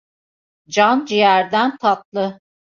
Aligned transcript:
Can 0.73 1.05
ciğerden 1.05 1.77
tatlı. 1.77 2.39